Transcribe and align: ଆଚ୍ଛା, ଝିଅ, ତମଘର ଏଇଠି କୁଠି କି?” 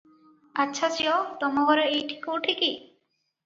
ଆଚ୍ଛା, 0.63 0.89
ଝିଅ, 0.95 1.13
ତମଘର 1.45 1.87
ଏଇଠି 1.93 2.21
କୁଠି 2.27 2.61
କି?” 2.65 2.75